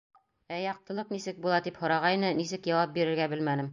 [0.55, 3.69] Ә яҡтылыҡ нисек була, тип һорағайны, нисек яуап бирергә белмәнем.